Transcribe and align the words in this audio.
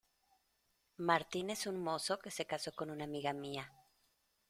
Martín 0.97 1.51
es 1.51 1.67
un 1.67 1.77
mozo 1.79 2.17
que 2.17 2.31
se 2.31 2.47
casó 2.47 2.71
con 2.73 2.89
una 2.89 3.03
amiga 3.03 3.33
mía. 3.33 3.71